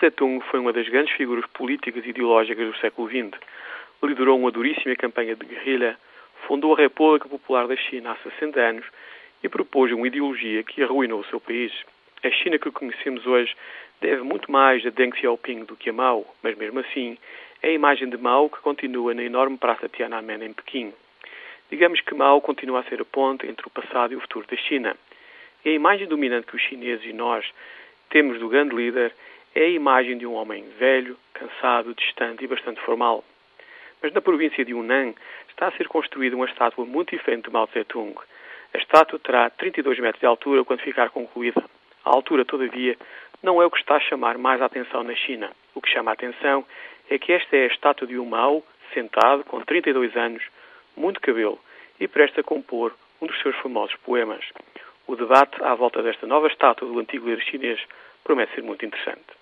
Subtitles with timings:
[0.00, 3.38] Zedong foi uma das grandes figuras políticas e ideológicas do século XX.
[4.02, 5.98] Liderou uma duríssima campanha de guerrilha,
[6.46, 8.86] fundou a República Popular da China há 60 anos
[9.42, 11.72] e propôs uma ideologia que arruinou o seu país.
[12.24, 13.54] A China que conhecemos hoje
[14.00, 17.18] deve muito mais a Deng Xiaoping do que a Mao, mas mesmo assim
[17.62, 20.94] é a imagem de Mao que continua na enorme praça Tiananmen em Pequim.
[21.70, 24.56] Digamos que Mao continua a ser a ponte entre o passado e o futuro da
[24.56, 24.96] China.
[25.62, 27.44] E a imagem dominante que os chineses e nós
[28.08, 29.12] temos do grande líder
[29.54, 33.24] é a imagem de um homem velho, cansado, distante e bastante formal.
[34.02, 35.14] Mas na província de Yunnan
[35.48, 38.14] está a ser construída uma estátua muito diferente de Mao Tse-tung.
[38.72, 41.62] A estátua terá 32 metros de altura quando ficar concluída.
[42.04, 42.96] A altura, todavia,
[43.42, 45.50] não é o que está a chamar mais a atenção na China.
[45.74, 46.64] O que chama a atenção
[47.10, 50.42] é que esta é a estátua de um Mao, sentado, com 32 anos,
[50.96, 51.58] muito cabelo,
[51.98, 54.44] e presta a compor um dos seus famosos poemas.
[55.06, 57.80] O debate à volta desta nova estátua do antigo líder chinês
[58.22, 59.39] promete ser muito interessante.